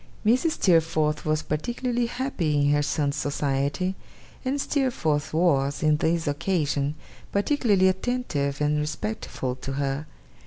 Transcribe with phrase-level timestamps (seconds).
[0.25, 0.53] Mrs.
[0.53, 3.93] Steerforth was particularly happy in her son's society,
[4.43, 6.95] and Steerforth was, on this occasion,
[7.31, 10.07] particularly attentive and respectful to her.